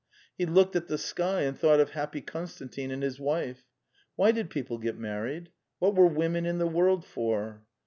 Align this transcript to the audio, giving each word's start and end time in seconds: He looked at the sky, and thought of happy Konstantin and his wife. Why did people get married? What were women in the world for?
He 0.35 0.47
looked 0.47 0.75
at 0.75 0.87
the 0.87 0.97
sky, 0.97 1.41
and 1.41 1.55
thought 1.55 1.79
of 1.79 1.91
happy 1.91 2.21
Konstantin 2.21 2.89
and 2.89 3.03
his 3.03 3.19
wife. 3.19 3.67
Why 4.15 4.31
did 4.31 4.49
people 4.49 4.79
get 4.79 4.97
married? 4.97 5.51
What 5.77 5.93
were 5.93 6.07
women 6.07 6.47
in 6.47 6.57
the 6.57 6.65
world 6.65 7.05
for? 7.05 7.65